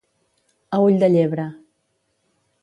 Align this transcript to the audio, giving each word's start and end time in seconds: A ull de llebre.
A 0.77 0.79
ull 0.85 0.97
de 1.03 1.09
llebre. 1.17 1.47